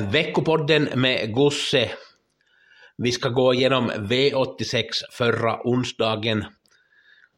Veckopodden 0.00 0.88
med 0.94 1.32
Gosse. 1.32 1.90
Vi 2.96 3.12
ska 3.12 3.28
gå 3.28 3.54
igenom 3.54 3.90
V86 3.90 4.84
förra 5.12 5.60
onsdagen. 5.64 6.44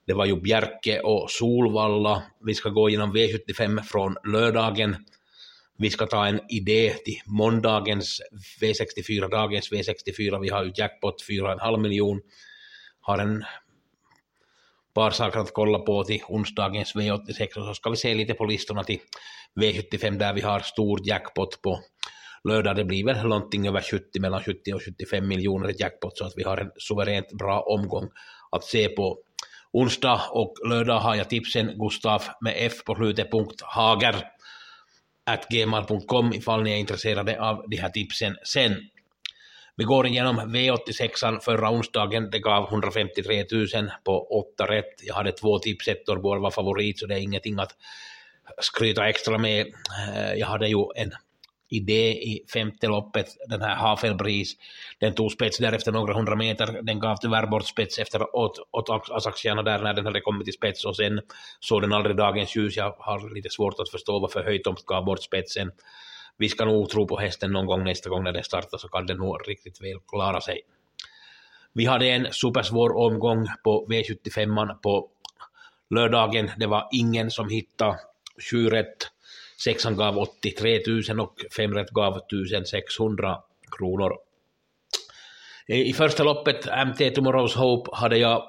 Det 0.06 0.12
var 0.12 0.27
ju 0.27 0.41
Bjerke 0.41 1.00
och 1.00 1.30
Solvalla. 1.30 2.23
Vi 2.45 2.55
ska 2.55 2.69
gå 2.69 2.88
igenom 2.88 3.16
V75 3.16 3.83
från 3.83 4.16
lördagen. 4.24 4.97
Vi 5.78 5.91
ska 5.91 6.06
ta 6.06 6.27
en 6.27 6.41
idé 6.48 6.95
till 7.05 7.20
måndagens 7.27 8.20
V64, 8.61 9.30
dagens 9.30 9.73
V64. 9.73 10.41
Vi 10.41 10.48
har 10.48 10.64
ju 10.64 10.73
jackpot 10.75 11.25
4,5 11.28 11.78
miljon. 11.78 12.20
Har 13.00 13.19
en 13.19 13.45
par 14.95 15.11
saker 15.11 15.41
att 15.41 15.53
kolla 15.53 15.78
på 15.78 16.05
till 16.05 16.20
onsdagens 16.28 16.94
V86 16.94 17.59
och 17.59 17.66
så 17.66 17.75
ska 17.75 17.91
vi 17.91 17.97
se 17.97 18.14
lite 18.14 18.34
på 18.34 18.44
listorna 18.44 18.84
till 18.84 18.98
V75 19.61 20.19
där 20.19 20.33
vi 20.33 20.41
har 20.41 20.61
stor 20.61 21.00
jackpot 21.05 21.62
på 21.62 21.81
lördag 22.48 22.77
det 22.77 22.84
blir 22.84 23.05
väl 23.05 23.28
någonting 23.28 23.69
över 23.69 23.80
70, 23.80 24.20
mellan 24.20 24.42
70 24.42 24.72
och 24.75 24.83
75 24.83 25.28
miljoner 25.28 25.70
i 25.70 25.75
jackpot 25.78 26.19
så 26.19 26.25
att 26.25 26.33
vi 26.36 26.42
har 26.42 26.56
en 26.56 26.70
suveränt 26.77 27.33
bra 27.33 27.61
omgång 27.61 28.08
att 28.50 28.64
se 28.64 28.88
på. 28.88 29.19
Onsdag 29.72 30.20
och 30.30 30.55
lördag 30.69 30.98
har 30.98 31.14
jag 31.14 31.30
tipsen 31.30 31.78
Gustav 31.78 32.22
med 32.41 32.55
F 32.56 32.72
på 32.86 32.94
slutet, 32.94 33.30
punkt 33.30 33.62
hager 33.62 34.14
at 35.27 35.48
gmail.com 35.48 36.33
ifall 36.33 36.62
ni 36.62 36.72
är 36.72 36.77
intresserade 36.77 37.41
av 37.41 37.64
de 37.69 37.77
här 37.77 37.88
tipsen 37.88 38.36
sen. 38.44 38.77
Vi 39.77 39.84
går 39.84 40.06
igenom 40.06 40.41
V86 40.41 41.41
förra 41.41 41.70
onsdagen, 41.70 42.31
det 42.31 42.38
gav 42.38 42.69
153 42.69 43.44
000 43.53 43.66
på 44.05 44.27
8 44.55 44.66
rätt. 44.66 44.94
Jag 45.03 45.14
hade 45.14 45.33
två 45.33 45.58
tipsettor, 45.58 46.16
båda 46.16 46.41
var 46.41 46.50
favorit, 46.50 46.98
så 46.98 47.06
det 47.06 47.14
är 47.14 47.19
ingenting 47.19 47.58
att 47.58 47.72
skryta 48.60 49.08
extra 49.08 49.38
med. 49.38 49.66
Eh, 49.66 50.34
jag 50.34 50.47
hade 50.47 50.69
ju 50.69 50.84
en 50.97 51.12
idé 51.69 52.12
i 52.12 52.45
femte 52.53 52.86
loppet, 52.86 53.27
den 53.48 53.62
här 53.62 53.75
Hafelbris, 53.75 54.56
den 54.98 55.14
tog 55.14 55.33
spets 55.33 55.59
därefter 55.59 55.92
några 55.92 56.14
hundra 56.14 56.36
meter, 56.36 56.83
den 56.83 57.00
gav 57.00 57.17
tyvärr 57.17 57.47
bort 57.47 57.67
spets 57.67 57.98
efter 57.98 58.36
åt, 58.36 58.59
åt 58.70 59.11
Asaxiana 59.11 59.62
där 59.62 59.78
när 59.78 59.94
den 59.94 60.06
hade 60.06 60.20
kommit 60.20 60.44
till 60.44 60.55
spets 60.55 60.84
och 60.84 60.97
sen 60.97 61.20
såg 61.61 61.83
den 61.83 61.92
aldrig 61.92 62.17
dagens 62.17 62.56
ljus. 62.56 62.77
Jag 62.77 62.94
har 62.98 63.34
lite 63.34 63.50
svårt 63.50 63.81
att 63.81 63.91
förstå 63.91 64.19
varför 64.19 64.44
Höjtomt 64.44 64.87
gav 64.87 65.05
bort 65.05 65.22
spetsen. 65.22 65.70
Vi 66.37 66.48
ska 66.48 66.64
nog 66.64 66.89
tro 66.89 67.09
på 67.09 67.19
hästen 67.19 67.53
någon 67.53 67.67
gång 67.67 67.84
nästa 67.84 68.11
gång 68.11 68.25
när 68.25 68.33
den 68.33 68.44
startar 68.44 68.78
så 68.78 68.89
kan 68.89 69.06
den 69.06 69.17
nog 69.17 69.48
riktigt 69.48 69.83
väl 69.83 69.98
klara 70.09 70.41
sig. 70.41 70.61
Vi 71.72 71.84
hade 71.84 72.06
en 72.06 72.33
supersvår 72.33 72.97
omgång 72.97 73.47
på 73.64 73.87
V75 73.91 74.75
på 74.83 75.09
lördagen. 75.91 76.50
Det 76.56 76.67
var 76.67 76.89
ingen 76.92 77.31
som 77.31 77.48
hittade 77.48 77.98
sju 78.50 78.70
rätt 78.70 79.11
Sexan 79.56 79.97
gav 79.97 80.19
83 80.19 80.81
000 81.09 81.21
och 81.21 81.34
fem 81.56 81.75
rätt 81.75 81.91
gav 81.91 82.17
1600 82.17 83.39
kronor. 83.78 84.12
I 85.69 85.93
första 85.93 86.25
loppet, 86.25 86.67
MT 86.87 87.00
Tomorrow's 87.00 87.56
Hope, 87.56 87.91
hade 87.97 88.19
jag 88.19 88.43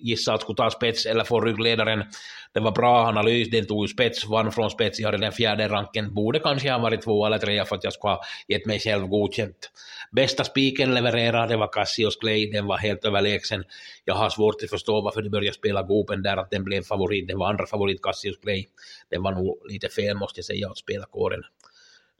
gissat 0.00 0.34
att 0.34 0.40
skulle 0.40 0.56
ta 0.56 0.70
spets 0.70 1.06
eller 1.06 1.24
få 1.24 1.40
ryggledaren. 1.40 2.04
Det 2.52 2.60
var 2.60 2.70
bra 2.70 3.06
analys, 3.06 3.50
den 3.50 3.66
tog 3.66 3.84
ju 3.84 3.88
spets, 3.88 4.26
vann 4.26 4.52
från 4.52 4.70
spets, 4.70 5.00
jag 5.00 5.06
hade 5.06 5.18
den 5.18 5.32
fjärde 5.32 5.68
ranken, 5.68 6.14
borde 6.14 6.38
kanske 6.38 6.70
ha 6.70 6.78
varit 6.78 7.02
två 7.02 7.26
eller 7.26 7.38
tre 7.38 7.64
för 7.64 7.76
att 7.76 7.84
jag 7.84 7.92
skulle 7.92 8.10
ha 8.10 8.22
gett 8.48 8.66
mig 8.66 8.80
själv 8.80 9.06
godkänt. 9.06 9.70
Bästa 10.10 10.44
spiken 10.44 10.94
levererade, 10.94 11.48
det 11.48 11.56
var 11.56 11.72
Cassius 11.72 12.16
Clay, 12.16 12.50
den 12.50 12.66
var 12.66 12.78
helt 12.78 13.04
överlägsen. 13.04 13.64
Jag 14.04 14.14
har 14.14 14.30
svårt 14.30 14.62
att 14.62 14.70
förstå 14.70 15.00
varför 15.00 15.22
de 15.22 15.30
började 15.30 15.54
spela 15.54 15.82
Gopen 15.82 16.22
där, 16.22 16.36
att 16.36 16.50
den 16.50 16.64
blev 16.64 16.82
favorit, 16.82 17.28
den 17.28 17.38
var 17.38 17.48
andra 17.50 17.66
favorit 17.66 18.02
Cassius 18.02 18.36
Clay. 18.42 18.66
Den 19.10 19.22
var 19.22 19.32
nog 19.32 19.62
lite 19.68 19.88
fel 19.88 20.16
måste 20.16 20.38
jag 20.38 20.44
säga 20.44 20.70
att 20.70 20.78
spela 20.78 21.06
kåren 21.06 21.42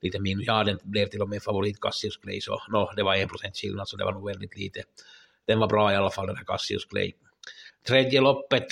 lite 0.02 0.20
minus. 0.20 0.44
Ja, 0.46 0.64
den 0.64 0.78
blev 0.82 1.06
till 1.06 1.22
och 1.22 1.28
med 1.28 1.42
favorit 1.42 1.80
Cassius 1.80 2.16
Clay, 2.16 2.40
så 2.40 2.62
no, 2.68 2.92
det 2.96 3.02
var 3.02 3.14
en 3.14 3.28
procent 3.28 3.56
skillnad, 3.56 3.88
så 3.88 3.96
det 3.96 4.04
var 4.04 4.12
nog 4.12 4.26
väldigt 4.26 4.56
lite. 4.56 4.82
Den 5.46 5.58
var 5.58 5.66
bra 5.66 5.92
i 5.92 5.96
alla 5.96 6.10
fall, 6.10 6.26
den 6.26 6.36
här 6.36 6.44
Cassius 6.44 6.84
Clay. 6.84 7.12
Tredje 7.86 8.20
loppet 8.20 8.66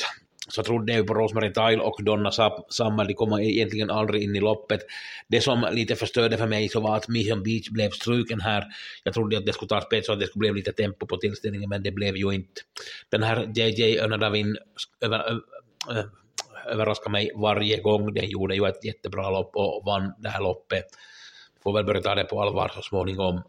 så 0.49 0.63
trodde 0.63 0.93
jag 0.93 1.01
ju 1.01 1.07
på 1.07 1.15
Rosemary 1.15 1.53
Tile 1.53 1.79
och 1.79 2.05
Donna 2.05 2.31
Summer, 2.69 3.05
de 3.05 3.15
kom 3.15 3.41
egentligen 3.41 3.91
aldrig 3.91 4.23
in 4.23 4.37
i 4.37 4.41
loppet. 4.41 4.81
Det 5.29 5.41
som 5.41 5.69
lite 5.73 5.97
förstörde 5.97 6.37
för 6.37 6.47
mig 6.47 6.69
så 6.69 6.81
var 6.81 6.97
att 6.97 7.09
Mission 7.09 7.43
Beach 7.43 7.71
blev 7.71 7.91
struken 7.91 8.41
här. 8.41 8.65
Jag 9.05 9.15
trodde 9.15 9.39
att 9.39 9.47
det 9.47 9.53
skulle 9.53 9.69
ta 9.69 9.81
spets 9.81 10.09
och 10.09 10.15
att 10.15 10.21
det 10.21 10.27
skulle 10.27 10.53
bli 10.53 10.61
lite 10.61 10.73
tempo 10.73 11.07
på 11.07 11.17
tillställningen, 11.17 11.69
men 11.69 11.83
det 11.83 11.91
blev 11.91 12.17
ju 12.17 12.33
inte. 12.33 12.61
Den 13.09 13.23
här 13.23 13.53
JJ 13.55 13.99
Önadavin 13.99 14.57
över, 15.01 15.41
överraskade 16.67 17.13
mig 17.13 17.31
varje 17.37 17.81
gång. 17.81 18.15
Den 18.15 18.29
gjorde 18.29 18.55
ju 18.55 18.67
ett 18.67 18.85
jättebra 18.85 19.31
lopp 19.31 19.51
och 19.57 19.83
vann 19.87 20.13
det 20.19 20.29
här 20.29 20.41
loppet. 20.41 20.85
Får 21.63 21.73
väl 21.73 21.85
börja 21.85 22.03
ta 22.03 22.15
det 22.15 22.25
på 22.25 22.43
allvar 22.43 22.73
så 22.75 22.83
småningom. 22.83 23.43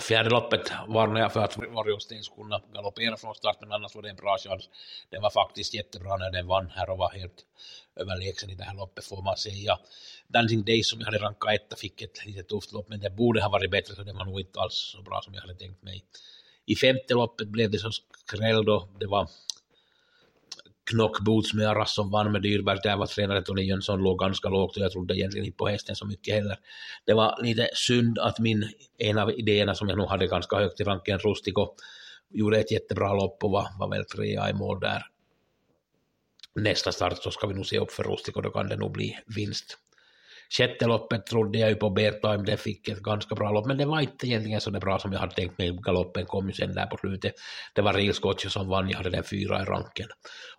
Fjärde 0.00 0.30
loppet 0.30 0.72
varnade 0.88 1.20
jag 1.20 1.32
för 1.32 1.40
att 1.40 1.56
Warriors 1.56 2.02
skulle 2.02 2.60
galoppera 2.74 3.16
från 3.16 3.34
start, 3.34 3.56
men 3.60 3.72
annars 3.72 3.94
var 3.94 4.02
det 4.02 4.10
en 4.10 4.16
bra 4.16 4.38
chans. 4.38 4.68
Den 5.10 5.22
var 5.22 5.30
faktiskt 5.30 5.74
jättebra 5.74 6.16
när 6.16 6.30
den 6.30 6.46
vann 6.46 6.70
här 6.70 6.90
och 6.90 6.98
var 6.98 7.10
helt 7.10 7.44
överlägsen 7.96 8.50
i 8.50 8.54
det 8.54 8.64
här 8.64 8.74
loppet 8.74 9.04
får 9.04 9.22
man 9.22 9.36
säga. 9.36 9.78
Dancing 10.28 10.64
Days 10.64 10.88
som 10.88 11.00
jag 11.00 11.06
hade 11.06 11.18
rankat 11.18 11.54
etta 11.54 11.76
fick 11.76 12.02
ett 12.02 12.26
lite 12.26 12.42
tufft 12.42 12.72
lopp, 12.72 12.88
men 12.88 13.00
det 13.00 13.10
borde 13.10 13.42
ha 13.42 13.48
varit 13.48 13.70
bättre, 13.70 13.94
så 13.94 14.02
det 14.02 14.12
var 14.12 14.24
nog 14.24 14.40
inte 14.40 14.60
alls 14.60 14.74
så 14.74 15.02
bra 15.02 15.20
som 15.24 15.34
jag 15.34 15.40
hade 15.40 15.54
tänkt 15.54 15.82
mig. 15.82 16.04
I 16.66 16.76
femte 16.76 17.14
loppet 17.14 17.48
blev 17.48 17.70
det 17.70 17.78
så 17.78 17.90
skräll 18.26 18.64
då, 18.64 18.88
det 19.00 19.06
var 19.06 19.28
knockboots 20.92 21.54
med 21.54 21.68
Arras 21.68 21.94
som 21.94 22.10
vann 22.10 22.32
med 22.32 22.42
Dyrberg, 22.42 22.78
där 22.82 22.96
var 22.96 23.06
tränare 23.06 23.42
Tony 23.42 23.62
Jönsson 23.62 24.02
låg 24.02 24.18
ganska 24.18 24.48
lågt 24.48 24.76
och 24.76 24.82
jag 24.82 24.92
trodde 24.92 25.18
egentligen 25.18 25.46
inte 25.46 25.56
på 25.56 25.68
hästen 25.68 25.96
så 25.96 26.06
mycket 26.06 26.34
heller. 26.34 26.56
Det 27.04 27.14
var 27.14 27.42
lite 27.42 27.68
synd 27.74 28.18
att 28.18 28.38
min, 28.38 28.68
en 28.98 29.18
av 29.18 29.30
idéerna 29.30 29.74
som 29.74 29.88
jag 29.88 29.98
nog 29.98 30.08
hade 30.08 30.26
ganska 30.26 30.56
högt 30.56 30.80
i 30.80 30.84
ranken, 30.84 31.18
Rustico, 31.18 31.74
gjorde 32.30 32.58
ett 32.58 32.72
jättebra 32.72 33.14
lopp 33.14 33.44
och 33.44 33.50
var, 33.50 33.66
var 33.78 33.88
väl 33.88 34.04
trea 34.04 34.50
i 34.50 34.52
mål 34.52 34.80
där. 34.80 35.02
Nästa 36.54 36.92
start 36.92 37.22
så 37.22 37.30
ska 37.30 37.46
vi 37.46 37.54
nog 37.54 37.66
se 37.66 37.78
upp 37.78 37.90
för 37.90 38.02
Rustico, 38.02 38.40
då 38.40 38.50
kan 38.50 38.68
det 38.68 38.76
nog 38.76 38.92
bli 38.92 39.18
vinst. 39.26 39.78
Sjätte 40.56 40.86
loppet 40.86 41.26
trodde 41.26 41.58
jag 41.58 41.70
ju 41.70 41.76
på 41.76 41.90
Bertime, 41.90 42.44
det 42.44 42.56
fick 42.56 42.88
ett 42.88 43.02
ganska 43.02 43.34
bra 43.34 43.50
lopp, 43.50 43.66
men 43.66 43.76
det 43.76 43.84
var 43.84 44.00
inte 44.00 44.26
egentligen 44.26 44.60
så 44.60 44.70
bra 44.70 44.98
som 44.98 45.12
jag 45.12 45.20
hade 45.20 45.34
tänkt 45.34 45.58
mig. 45.58 45.78
Galoppen 45.82 46.26
kom 46.26 46.46
ju 46.46 46.52
sen 46.52 46.74
där 46.74 46.86
på 46.86 46.96
slutet. 46.96 47.34
Det 47.74 47.82
var 47.82 47.92
Real 47.92 48.14
Scotch 48.14 48.46
som 48.46 48.68
vann, 48.68 48.88
jag 48.88 48.96
hade 48.96 49.10
den 49.10 49.24
fyra 49.24 49.62
i 49.62 49.64
ranken. 49.64 50.06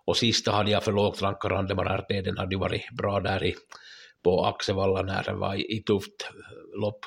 Och 0.04 0.16
sista 0.16 0.52
hade 0.52 0.70
jag 0.70 0.84
för 0.84 0.92
lågt 0.92 1.22
rankad, 1.22 1.52
Randemar 1.52 1.98
RT, 1.98 2.24
den 2.24 2.38
hade 2.38 2.54
ju 2.54 2.58
varit 2.58 2.90
bra 2.90 3.20
där 3.20 3.44
i 3.44 3.54
på 4.24 4.44
Axevalla 4.44 5.02
när 5.02 5.22
det 5.22 5.34
var 5.34 5.54
i 5.54 5.82
tufft 5.86 6.30
lopp, 6.80 7.06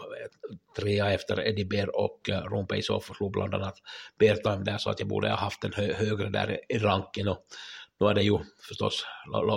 trea 0.80 1.12
efter 1.12 1.48
Eddie 1.48 1.66
Bear 1.66 1.96
och 1.96 2.30
Rumpei 2.52 2.82
Ron 2.82 2.96
och 2.98 3.16
slog 3.16 3.32
bland 3.32 3.56
annat 3.56 3.76
Bertheim 4.20 4.64
där 4.64 4.78
så 4.78 4.90
att 4.90 5.00
jag 5.00 5.10
borde 5.10 5.30
ha 5.30 5.36
haft 5.36 5.62
den 5.62 5.74
hö 5.74 5.94
högre 5.94 6.30
där 6.30 6.60
i 6.70 6.78
ranken 6.78 7.28
och 7.28 7.38
då 8.00 8.08
är 8.08 8.14
det 8.14 8.24
ju 8.24 8.40
förstås, 8.68 9.06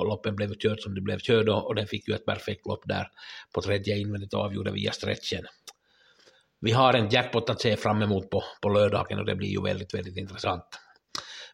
loppen 0.09 0.37
blev 0.37 0.55
kört 0.55 0.81
som 0.81 0.95
det 0.95 1.01
blev 1.01 1.19
kört 1.19 1.49
och 1.49 1.75
den 1.75 1.87
fick 1.87 2.09
ju 2.09 2.15
ett 2.15 2.27
perfekt 2.27 2.67
lopp 2.67 2.83
där 2.85 3.09
på 3.55 3.63
tredje 3.63 3.99
invändigt 3.99 4.35
och 4.35 4.41
avgjorde 4.41 4.71
via 4.71 4.93
stretchen. 4.93 5.45
Vi 6.61 6.73
har 6.73 6.95
en 6.95 7.09
jackpot 7.09 7.51
att 7.51 7.61
se 7.61 7.77
fram 7.77 8.03
emot 8.03 8.31
på, 8.31 8.45
på 8.63 8.69
lördagen 8.69 9.19
och 9.19 9.27
det 9.27 9.35
blir 9.35 9.49
ju 9.49 9.63
väldigt, 9.63 9.95
väldigt 9.95 10.17
intressant. 10.17 10.65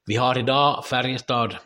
Vi 0.07 0.17
har 0.17 0.39
idag 0.39 0.87
Färjestad, 0.87 1.57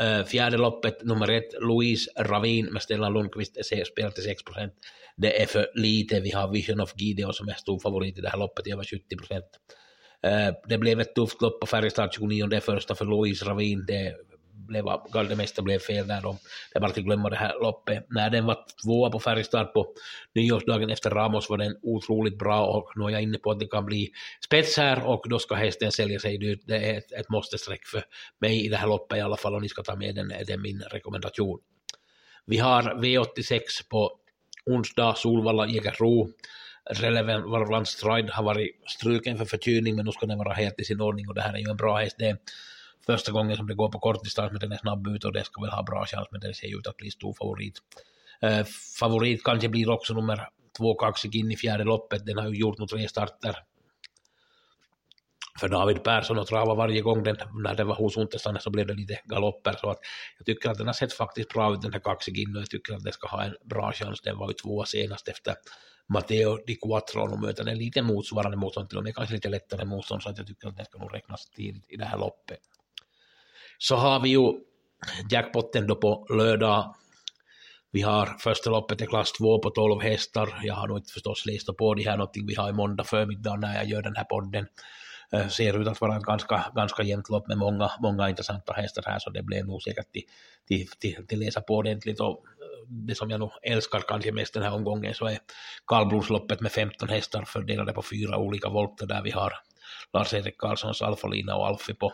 eh, 0.00 0.24
fjärde 0.24 0.56
loppet, 0.56 1.04
nummer 1.04 1.30
ett, 1.30 1.54
Louise 1.60 2.10
Ravin 2.18 2.66
med 2.66 2.82
Stellan 2.82 3.12
Lundqvist, 3.12 3.56
spelar 3.92 4.10
till 4.10 4.24
6 4.24 4.44
procent. 4.44 4.72
Det 5.16 5.42
är 5.42 5.46
för 5.46 5.70
lite, 5.74 6.20
vi 6.20 6.30
har 6.30 6.48
Vision 6.48 6.80
of 6.80 6.92
Gideon 6.96 7.32
som 7.32 7.48
är 7.48 7.54
stor 7.54 7.78
favorit 7.78 8.18
i 8.18 8.20
det 8.20 8.28
här 8.28 8.38
loppet, 8.38 8.66
över 8.66 8.84
70 8.84 9.16
procent. 9.16 9.44
Eh, 10.22 10.54
det 10.68 10.78
blev 10.78 11.00
ett 11.00 11.14
tufft 11.14 11.42
lopp 11.42 11.60
på 11.60 11.66
Färjestad 11.66 12.12
29, 12.12 12.46
det 12.46 12.60
första 12.60 12.94
för 12.94 13.04
Louise 13.04 13.44
Ravin, 13.44 13.84
det 13.86 14.14
blev, 14.56 14.84
det 15.28 15.36
mesta 15.36 15.62
blev 15.62 15.78
fel 15.78 16.06
där. 16.08 16.22
De, 16.22 16.38
det 16.72 16.78
är 16.78 16.80
bara 16.80 16.90
att 16.90 16.96
glömma 16.96 17.30
det 17.30 17.36
här 17.36 17.62
loppet. 17.62 18.06
När 18.08 18.30
den 18.30 18.46
var 18.46 18.58
tvåa 18.84 19.10
på 19.10 19.20
Färjestad 19.20 19.72
på 19.72 19.86
nyårsdagen 20.34 20.90
efter 20.90 21.10
Ramos 21.10 21.50
var 21.50 21.58
den 21.58 21.76
otroligt 21.82 22.38
bra 22.38 22.66
och 22.66 22.92
nu 22.96 23.04
är 23.04 23.10
jag 23.10 23.22
inne 23.22 23.38
på 23.38 23.50
att 23.50 23.60
det 23.60 23.66
kan 23.66 23.86
bli 23.86 24.10
spets 24.44 24.76
här 24.76 25.06
och 25.06 25.24
då 25.28 25.38
ska 25.38 25.54
hästen 25.54 25.92
sälja 25.92 26.18
sig 26.18 26.38
dyrt. 26.38 26.60
Det 26.66 26.76
är 26.76 26.98
ett, 26.98 27.12
ett 27.12 27.28
måste-streck 27.28 27.86
för 27.86 28.04
mig 28.38 28.66
i 28.66 28.68
det 28.68 28.76
här 28.76 28.86
loppet 28.86 29.18
i 29.18 29.20
alla 29.20 29.36
fall 29.36 29.54
och 29.54 29.62
ni 29.62 29.68
ska 29.68 29.82
ta 29.82 29.96
med 29.96 30.14
den, 30.14 30.28
det 30.28 30.52
är 30.52 30.58
min 30.58 30.80
rekommendation. 30.80 31.58
Vi 32.46 32.58
har 32.58 32.82
V86 32.82 33.60
på 33.90 34.12
onsdag, 34.66 35.14
Solvalla, 35.16 35.66
Jägersro. 35.66 36.32
Relevant 36.90 37.88
Stride 37.88 38.32
har 38.32 38.44
varit 38.44 38.70
struken 38.88 39.38
för 39.38 39.44
förkylning, 39.44 39.96
men 39.96 40.04
nu 40.04 40.12
ska 40.12 40.26
den 40.26 40.38
vara 40.38 40.52
helt 40.52 40.80
i 40.80 40.84
sin 40.84 41.00
ordning 41.00 41.28
och 41.28 41.34
det 41.34 41.40
här 41.40 41.54
är 41.54 41.58
ju 41.58 41.70
en 41.70 41.76
bra 41.76 41.96
häst. 41.96 42.16
Det 42.18 42.24
är 42.24 42.38
första 43.06 43.32
gången 43.32 43.56
som 43.56 43.66
det 43.66 43.74
går 43.74 43.88
på 43.88 43.98
kortdistans, 43.98 44.52
men 44.52 44.60
den 44.60 44.72
är 44.72 44.76
snabb 44.76 45.06
ut 45.06 45.24
och 45.24 45.32
det 45.32 45.44
ska 45.44 45.60
väl 45.60 45.70
ha 45.70 45.82
bra 45.82 46.06
chans, 46.06 46.28
men 46.30 46.40
den 46.40 46.54
ser 46.54 46.66
ju 46.66 46.78
ut 46.78 46.86
att 46.86 46.96
bli 46.96 47.10
stor 47.10 47.34
favorit. 47.34 47.78
Eh, 48.40 48.64
favorit 49.00 49.44
kanske 49.44 49.68
blir 49.68 49.90
också 49.90 50.14
nummer 50.14 50.48
två 50.78 50.94
kaxig 50.94 51.36
in 51.36 51.50
i 51.52 51.56
fjärde 51.56 51.84
loppet, 51.84 52.26
den 52.26 52.38
har 52.38 52.48
ju 52.48 52.56
gjort 52.56 52.78
nog 52.78 52.88
tre 52.88 53.08
starter 53.08 53.56
för 55.60 55.68
David 55.68 56.02
Persson 56.02 56.38
och 56.38 56.46
trava 56.46 56.74
varje 56.74 57.00
gång 57.00 57.22
den, 57.22 57.36
när 57.62 57.74
den 57.74 57.86
var 57.86 57.94
hos 57.94 58.16
Untersteiner 58.16 58.60
så 58.60 58.70
blev 58.70 58.86
det 58.86 58.94
lite 58.94 59.20
galopper 59.24 59.76
så 59.80 59.90
att 59.90 59.98
jag 60.38 60.46
tycker 60.46 60.70
att 60.70 60.78
den 60.78 60.86
har 60.86 60.94
sett 60.94 61.12
faktiskt 61.12 61.48
bra 61.48 61.74
ut 61.74 61.82
den 61.82 61.92
här 61.92 62.00
Kaxigin 62.00 62.56
och 62.56 62.62
jag 62.62 62.70
tycker 62.70 62.94
att 62.94 63.04
den 63.04 63.12
ska 63.12 63.28
ha 63.28 63.44
en 63.44 63.56
bra 63.64 63.92
chans. 63.92 64.20
Den 64.20 64.38
var 64.38 64.48
ju 64.48 64.54
tvåa 64.54 64.86
senast 64.86 65.28
efter 65.28 65.54
Matteo 66.08 66.56
Di 66.66 66.76
Quattro 66.76 67.32
och 67.32 67.40
möter 67.40 67.68
en 67.68 67.78
lite 67.78 68.02
motsvarande 68.02 68.56
motstånd 68.56 68.88
till 68.88 68.98
och 68.98 69.04
med 69.04 69.14
kanske 69.14 69.34
lite 69.34 69.48
lättare 69.48 69.84
motstånd 69.84 70.22
så 70.22 70.28
att 70.28 70.38
jag 70.38 70.46
tycker 70.46 70.68
att 70.68 70.76
den 70.76 70.86
ska 70.86 70.98
nog 70.98 71.14
räknas 71.14 71.50
tidigt 71.50 71.86
i 71.88 71.96
det 71.96 72.04
här 72.04 72.18
loppet. 72.18 72.60
Så 73.78 73.96
har 73.96 74.20
vi 74.20 74.28
ju 74.28 74.52
jackpotten 75.30 75.86
då 75.86 75.96
på 75.96 76.26
lördag 76.30 76.94
vi 77.96 78.02
har 78.02 78.26
första 78.38 78.70
loppet 78.70 79.02
i 79.02 79.06
klass 79.06 79.32
2 79.32 79.58
på 79.58 79.70
12 79.70 80.00
hästar. 80.02 80.60
Jag 80.62 80.74
har 80.74 80.88
nog 80.88 80.98
inte 80.98 81.12
förstås 81.12 81.46
läst 81.46 81.76
på 81.76 81.94
det 81.94 82.02
här 82.02 82.16
någonting 82.16 82.46
vi 82.46 82.54
har 82.54 82.68
i 82.68 82.72
måndag 82.72 83.04
förmiddag 83.04 83.56
när 83.56 83.74
jag 83.74 83.84
gör 83.84 84.02
den 84.02 84.16
här 84.16 84.24
podden. 84.24 84.66
Eh, 85.32 85.48
ser 85.48 85.80
ut 85.80 85.88
att 85.88 86.00
vara 86.00 86.16
ett 86.16 86.22
ganska, 86.22 86.72
ganska 86.74 87.02
jämnt 87.02 87.28
lopp 87.28 87.48
med 87.48 87.58
många, 87.58 87.90
många 88.00 88.28
intressanta 88.28 88.72
hästar 88.72 89.02
här, 89.06 89.18
så 89.18 89.30
det 89.30 89.42
blev 89.42 89.66
nog 89.66 89.82
säkert 89.82 90.12
till, 90.12 90.22
till, 90.68 90.88
till, 90.98 91.26
till 91.26 91.38
läsa 91.38 91.60
på 91.60 91.74
ordentligt. 91.76 92.20
Och 92.20 92.28
eh, 92.28 92.88
det 92.88 93.14
som 93.14 93.30
jag 93.30 93.40
nog 93.40 93.50
älskar 93.62 94.00
kanske 94.08 94.32
mest 94.32 94.54
den 94.54 94.62
här 94.62 94.74
omgången 94.74 95.14
så 95.14 95.26
är 95.26 95.38
kallblodsloppet 95.86 96.60
med 96.60 96.72
15 96.72 97.08
hästar 97.08 97.44
fördelade 97.44 97.92
på 97.92 98.02
fyra 98.02 98.38
olika 98.38 98.68
volter 98.68 99.06
där 99.06 99.22
vi 99.22 99.30
har 99.30 99.52
Lars-Erik 100.12 100.58
Karlssons 100.58 101.02
Alfa-lina 101.02 101.56
och 101.56 101.66
Alfie 101.66 101.94
på, 101.94 102.12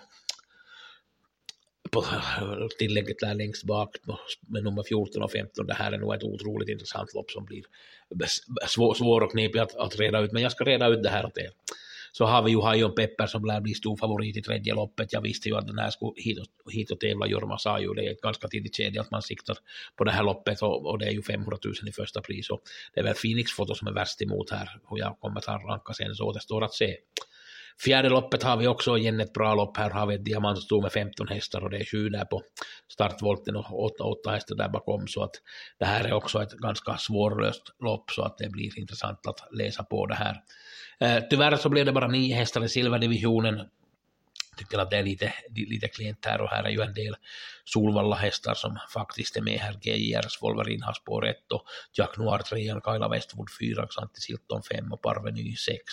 på 1.92 2.04
tillägget 2.78 3.18
där 3.18 3.34
längst 3.34 3.64
bak 3.64 3.96
med 4.40 4.64
nummer 4.64 4.82
14 4.82 5.22
och 5.22 5.32
15. 5.32 5.66
Det 5.66 5.74
här 5.74 5.92
är 5.92 5.98
nog 5.98 6.14
ett 6.14 6.24
otroligt 6.24 6.68
intressant 6.68 7.14
lopp 7.14 7.30
som 7.30 7.44
blir 7.44 7.62
svår, 8.66 8.94
svår 8.94 9.20
och 9.20 9.30
knepig 9.30 9.58
att, 9.58 9.76
att 9.76 9.96
reda 9.96 10.20
ut, 10.20 10.32
men 10.32 10.42
jag 10.42 10.52
ska 10.52 10.64
reda 10.64 10.88
ut 10.88 11.02
det 11.02 11.08
här 11.08 11.26
åt 11.26 11.38
er 11.38 11.50
så 12.12 12.24
har 12.24 12.42
vi 12.42 12.50
ju 12.50 12.60
Hajon 12.60 12.94
Pepper 12.94 13.26
som 13.26 13.44
lär 13.44 13.60
bli 13.60 13.74
stor 13.74 13.96
favorit 13.96 14.36
i 14.36 14.42
tredje 14.42 14.74
loppet. 14.74 15.12
Jag 15.12 15.20
visste 15.20 15.48
ju 15.48 15.56
att 15.56 15.66
den 15.66 15.78
här 15.78 15.90
skulle 15.90 16.12
hit 16.16 16.38
och, 16.38 16.72
hit 16.72 16.90
och 16.90 17.00
tävla. 17.00 17.26
Jorma 17.26 17.58
sa 17.58 17.80
ju 17.80 17.94
det 17.94 18.06
är 18.06 18.10
ett 18.10 18.20
ganska 18.20 18.48
tidigt 18.48 18.76
skede 18.76 19.00
att 19.00 19.10
man 19.10 19.22
siktar 19.22 19.56
på 19.96 20.04
det 20.04 20.10
här 20.10 20.22
loppet 20.22 20.62
och, 20.62 20.86
och 20.86 20.98
det 20.98 21.06
är 21.06 21.10
ju 21.10 21.22
500 21.22 21.58
000 21.64 21.74
i 21.88 21.92
första 21.92 22.20
pris. 22.20 22.50
Och 22.50 22.62
det 22.94 23.00
är 23.00 23.04
väl 23.04 23.14
Phoenix-foto 23.14 23.74
som 23.74 23.88
är 23.88 23.92
värst 23.92 24.22
emot 24.22 24.50
här. 24.50 24.78
Hur 24.90 24.98
jag 24.98 25.16
kommer 25.20 25.38
att 25.38 25.48
ranka 25.48 25.92
sen 25.92 26.14
så 26.14 26.24
återstår 26.24 26.64
att 26.64 26.74
se. 26.74 26.96
Fjärde 27.80 28.08
loppet 28.08 28.42
har 28.42 28.56
vi 28.56 28.66
också 28.66 28.98
igen 28.98 29.20
ett 29.20 29.32
bra 29.32 29.54
lopp. 29.54 29.76
Här 29.76 29.90
har 29.90 30.06
vi 30.06 30.14
ett 30.14 30.24
diamantsto 30.24 30.82
med 30.82 30.92
15 30.92 31.28
hästar 31.28 31.60
och 31.64 31.70
det 31.70 31.76
är 31.76 31.84
sju 31.84 32.08
där 32.08 32.24
på 32.24 32.42
startvolten 32.92 33.56
och 33.56 33.84
åtta, 33.84 34.04
åtta 34.04 34.30
hästar 34.30 34.56
där 34.56 34.68
bakom. 34.68 35.08
Så 35.08 35.22
att 35.22 35.34
det 35.78 35.84
här 35.84 36.04
är 36.04 36.12
också 36.12 36.42
ett 36.42 36.52
ganska 36.52 36.96
svårlöst 36.96 37.62
lopp 37.80 38.10
så 38.10 38.22
att 38.22 38.38
det 38.38 38.48
blir 38.48 38.78
intressant 38.78 39.26
att 39.26 39.48
läsa 39.52 39.84
på 39.84 40.06
det 40.06 40.14
här. 40.14 40.42
Eh, 41.00 41.22
tyvärr 41.30 41.56
så 41.56 41.68
blev 41.68 41.86
det 41.86 41.92
bara 41.92 42.08
nio 42.08 42.34
hästar 42.34 42.64
i 42.64 42.68
silverdivisionen. 42.68 43.68
Tycker 44.56 44.78
att 44.78 44.90
det 44.90 44.96
är 44.96 45.02
lite, 45.02 45.34
lite 45.50 45.88
klent 45.88 46.26
här 46.26 46.40
och 46.40 46.48
här 46.48 46.64
är 46.64 46.70
ju 46.70 46.80
en 46.80 46.94
del 46.94 47.16
Solvalla-hästar 47.64 48.54
som 48.54 48.78
faktiskt 48.94 49.36
är 49.36 49.40
med 49.40 49.58
här. 49.58 49.78
GJRs 49.82 50.42
Wolverine 50.42 50.84
har 50.84 50.92
spår 50.92 51.26
1 51.26 51.52
och 51.52 51.62
Jack 51.92 52.16
Noir 52.16 52.38
3, 52.38 52.80
Kaila 52.84 53.08
Westwood 53.08 53.48
4, 53.60 53.86
Xanti 53.86 54.20
Silton 54.20 54.62
5 54.62 54.92
och 54.92 55.02
Parveny 55.02 55.56
6 55.56 55.84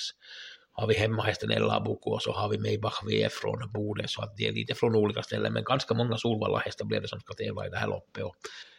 har 0.79 0.87
vi 0.87 0.95
hemmahästen 0.95 1.51
Ella 1.51 1.79
Boko 1.79 2.11
och 2.11 2.21
så 2.21 2.31
har 2.31 2.49
vi 2.49 2.57
Maybach 2.57 3.03
VF 3.07 3.33
från 3.33 3.71
Bode 3.71 4.07
så 4.07 4.21
att 4.21 4.37
det 4.37 4.47
är 4.47 4.51
lite 4.51 4.75
från 4.75 4.95
olika 4.95 5.23
ställen 5.23 5.53
men 5.53 5.63
ganska 5.63 5.93
många 5.93 6.17
Solvalla-hästar 6.17 6.85
blir 6.85 7.01
det 7.01 7.07
som 7.07 7.19
ska 7.19 7.33
tävla 7.33 7.67
i 7.67 7.69
det 7.69 7.77
här 7.77 7.87
loppet 7.87 8.23
och 8.23 8.35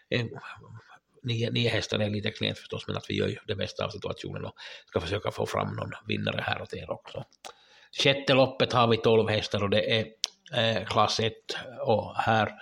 en, 0.09 0.31
nio, 1.23 1.51
nio 1.51 1.69
hästar 1.69 1.99
är 1.99 2.11
lite 2.11 2.31
klent 2.31 2.59
förstås, 2.59 2.87
men 2.87 2.97
att 2.97 3.11
vi 3.11 3.15
gör 3.15 3.29
ju 3.29 3.37
det 3.47 3.55
bästa 3.55 3.85
av 3.85 3.91
situationen 3.91 4.45
och 4.45 4.55
ska 4.87 5.01
försöka 5.01 5.31
få 5.31 5.47
fram 5.47 5.77
någon 5.77 5.91
vinnare 6.07 6.41
här 6.47 6.63
åt 6.63 6.75
er 6.75 6.91
också. 6.91 7.25
Sjätte 8.03 8.35
loppet 8.35 8.73
har 8.73 8.89
vi 8.89 8.97
12 8.97 9.29
hästar 9.29 9.63
och 9.63 9.71
det 9.71 10.01
är 10.01 10.07
eh, 10.53 10.85
klass 10.85 11.21
1 11.21 11.33
och 11.87 12.17
här 12.17 12.53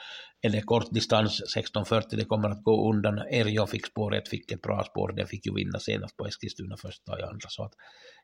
eller 0.42 0.60
kort 0.60 0.90
distans 0.90 1.40
1640, 1.40 2.18
det 2.18 2.24
kommer 2.24 2.48
att 2.48 2.62
gå 2.62 2.90
undan. 2.90 3.18
Erjo 3.18 3.66
fick 3.66 3.86
spåret, 3.86 4.28
fick 4.28 4.52
ett 4.52 4.62
bra 4.62 4.84
spår, 4.84 5.12
den 5.12 5.26
fick 5.26 5.46
ju 5.46 5.54
vinna 5.54 5.78
senast 5.78 6.16
på 6.16 6.26
Eskilstuna 6.26 6.76
första 6.76 7.12
och 7.12 7.28
andra, 7.28 7.48
så 7.48 7.64
att 7.64 7.72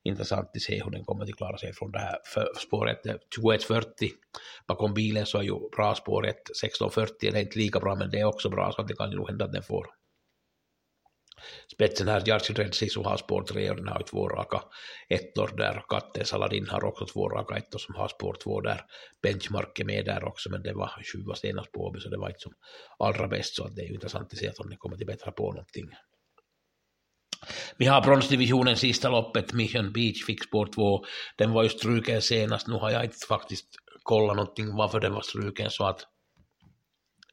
intressant 0.05 0.50
att 0.55 0.62
se 0.62 0.82
hur 0.84 0.90
den 0.90 1.05
kommer 1.05 1.25
att 1.25 1.37
klara 1.37 1.58
sig 1.58 1.72
från 1.72 1.93
det 1.93 1.99
här 1.99 2.19
spåret 2.66 3.02
2140 3.02 4.08
bakom 4.66 4.94
bilen 4.94 5.26
så 5.26 5.38
är 5.38 5.43
ju 5.43 5.55
bra 5.76 5.94
spåret 5.94 6.40
1640, 6.50 7.31
det 7.32 7.38
är 7.38 7.43
inte 7.43 7.58
lika 7.58 7.81
bra 7.81 7.94
men 7.94 8.11
det 8.11 8.20
är 8.20 8.25
också 8.25 8.50
bra 8.50 8.72
så 8.72 8.82
att 8.82 8.88
det 8.88 8.96
kan 8.96 9.10
ju 9.12 9.26
hända 9.26 9.44
att 9.44 9.52
den 9.52 9.62
får 9.62 9.87
Spetsen 11.73 12.08
här, 12.08 12.23
Jarsin 12.26 12.56
Red 12.56 12.75
Sisu 12.75 13.00
har 13.00 13.17
spår 13.17 13.43
3 13.43 13.70
och 13.70 13.76
den 13.76 13.88
har 13.88 13.99
ju 13.99 14.05
två 14.05 14.29
raka 14.29 14.62
ettor 15.08 15.56
där. 15.56 15.85
Katte 15.88 16.25
Saladin 16.25 16.69
har 16.69 16.85
också 16.85 17.06
två 17.06 17.29
raka 17.29 17.56
ettor 17.56 17.79
som 17.79 17.94
har 17.94 18.08
spår 18.08 18.37
2 18.43 18.61
där. 18.61 18.81
Benchmark 19.23 19.81
är 19.81 19.85
med 19.85 20.05
där 20.05 20.25
också 20.25 20.50
men 20.50 20.62
det 20.62 20.73
var 20.73 21.02
sjua 21.12 21.35
senast 21.35 21.73
på 21.73 21.81
Åby 21.81 22.00
så 22.00 22.08
det 22.08 22.19
var 22.19 22.29
inte 22.29 22.41
som 22.41 22.52
allra 22.99 23.29
bäst 23.29 23.56
så 23.56 23.64
att 23.64 23.76
det 23.76 23.82
är 23.82 23.87
ju 23.87 23.94
intressant 23.94 24.32
att 24.32 24.38
se 24.38 24.49
att 24.49 24.56
de 24.56 24.76
kommer 24.76 24.96
att 24.96 25.06
bättra 25.06 25.32
på 25.32 25.52
någonting. 25.52 25.88
Vi 27.76 27.87
har 27.87 28.00
bronsdivisionen 28.00 28.76
sista 28.76 29.08
loppet, 29.08 29.52
Mission 29.52 29.93
Beach 29.93 30.25
fick 30.26 30.44
spår 30.44 30.67
2. 30.67 31.05
Den 31.37 31.52
var 31.52 31.62
ju 31.62 31.69
struken 31.69 32.23
senast, 32.23 32.69
nu 32.69 32.75
har 32.75 32.91
jag 32.91 33.05
inte 33.05 33.26
faktiskt 33.29 33.67
kollat 34.02 34.37
någonting 34.37 34.76
varför 34.76 35.00
den 35.00 35.12
var 35.12 35.20
struken 35.20 35.70
så 35.70 35.85
att 35.85 36.06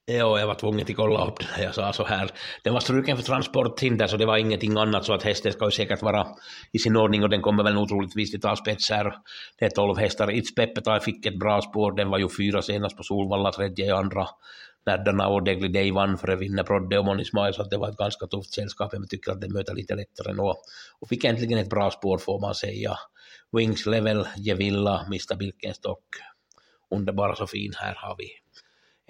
Ja, 0.05 0.39
jag 0.39 0.47
var 0.47 0.55
tvungen 0.55 0.81
att 0.81 0.95
kolla 0.95 1.27
upp 1.27 1.39
det 1.39 1.45
när 1.57 1.63
jag 1.63 1.75
sa 1.75 1.93
så 1.93 2.03
här. 2.03 2.31
Den 2.63 2.73
var 2.73 2.79
struken 2.79 3.17
för 3.17 3.23
transporthinder 3.23 4.07
så 4.07 4.17
det 4.17 4.25
var 4.25 4.37
ingenting 4.37 4.77
annat 4.77 5.05
så 5.05 5.13
att 5.13 5.23
hästen 5.23 5.51
ska 5.51 5.65
ju 5.65 5.71
säkert 5.71 6.01
vara 6.01 6.27
i 6.71 6.79
sin 6.79 6.97
ordning 6.97 7.23
och 7.23 7.29
den 7.29 7.41
kommer 7.41 7.63
väl 7.63 7.77
otroligtvis 7.77 8.35
att 8.35 8.41
ta 8.41 8.55
spets 8.55 8.89
här. 8.89 9.13
Det 9.59 9.65
är 9.65 9.69
tolv 9.69 9.97
hästar. 9.97 10.27
It's 10.27 10.55
Peppetai 10.55 10.99
fick 10.99 11.25
ett 11.25 11.39
bra 11.39 11.61
spår, 11.61 11.91
den 11.95 12.09
var 12.09 12.19
ju 12.19 12.29
fyra 12.29 12.61
senast 12.61 12.97
på 12.97 13.03
Solvalla, 13.03 13.51
tredje 13.51 13.85
i 13.85 13.89
andra. 13.91 14.27
Närdarna 14.85 15.27
och 15.27 15.43
Degly 15.43 15.67
Day 15.67 15.91
vann 15.91 16.17
före 16.17 16.35
vinner 16.35 16.63
Brodde 16.63 16.99
och 16.99 17.05
Moni 17.05 17.25
Smile 17.25 17.53
så 17.53 17.61
att 17.61 17.69
det 17.69 17.77
var 17.77 17.89
ett 17.89 17.97
ganska 17.97 18.27
tufft 18.27 18.53
sällskap. 18.53 18.89
Jag 18.93 19.09
tycker 19.09 19.31
att 19.31 19.41
den 19.41 19.53
möter 19.53 19.75
lite 19.75 19.95
lättare 19.95 20.33
nu. 20.33 20.41
Och 20.99 21.09
fick 21.09 21.23
äntligen 21.23 21.59
ett 21.59 21.69
bra 21.69 21.91
spår 21.91 22.17
får 22.17 22.41
man 22.41 22.55
säga. 22.55 22.97
Wings 23.57 23.85
Level, 23.85 24.27
Gevilla, 24.37 25.03
Mr 25.05 25.35
Birkenstock. 25.35 26.03
Underbara 26.95 27.35
så 27.35 27.47
fin 27.47 27.73
här 27.75 27.95
har 27.97 28.15
vi 28.17 28.29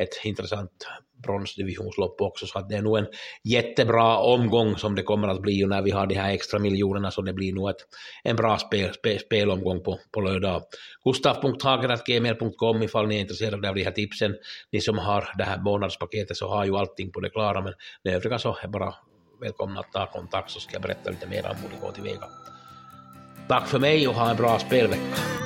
ett 0.02 0.22
intressant 0.24 0.72
bronsdivisionslopp 1.24 2.22
också, 2.22 2.46
så 2.46 2.60
att 2.60 2.70
det 2.70 2.76
är 2.76 2.82
nog 2.82 2.98
en 2.98 3.08
jättebra 3.44 4.18
omgång 4.18 4.78
som 4.78 4.96
det 4.96 5.04
kommer 5.04 5.28
att 5.28 5.42
bli 5.42 5.66
och 5.66 5.70
när 5.70 5.82
vi 5.82 5.92
har 5.92 6.08
de 6.08 6.16
här 6.16 6.34
extra 6.34 6.60
miljonerna, 6.60 7.12
så 7.12 7.22
det 7.22 7.34
blir 7.34 7.54
nog 7.54 7.70
ett, 7.70 7.78
en 8.24 8.36
bra 8.36 8.58
spel, 8.58 8.94
spel, 8.94 9.20
spelomgång 9.20 9.84
på, 9.84 10.00
på 10.12 10.22
lördag. 10.22 10.64
Gustav.hager.gmail.com 11.06 12.84
ifall 12.84 13.08
ni 13.08 13.16
är 13.16 13.20
intresserade 13.20 13.70
av 13.70 13.76
de 13.76 13.84
här 13.84 13.92
tipsen. 13.92 14.36
Ni 14.72 14.82
som 14.82 14.98
har 14.98 15.34
det 15.38 15.44
här 15.44 15.58
månadspaketet 15.58 16.38
så 16.38 16.48
har 16.50 16.66
ju 16.66 16.78
allting 16.78 17.12
på 17.12 17.20
det 17.20 17.30
klara, 17.30 17.62
men 17.62 17.74
det 18.04 18.12
övriga 18.12 18.40
så 18.40 18.58
är 18.64 18.68
bara 18.68 18.94
välkomna 19.42 19.80
att 19.80 19.92
ta 19.94 20.06
kontakt 20.06 20.52
så 20.52 20.60
ska 20.60 20.74
jag 20.74 20.82
berätta 20.82 21.10
lite 21.10 21.28
mer 21.28 21.48
om 21.50 21.56
hur 21.62 21.70
det 21.70 21.82
går 21.82 21.92
tillväga. 21.92 22.28
Tack 23.48 23.68
för 23.68 23.80
mig 23.80 24.08
och 24.08 24.16
ha 24.16 24.30
en 24.30 24.38
bra 24.38 24.60
spelvecka. 24.60 25.41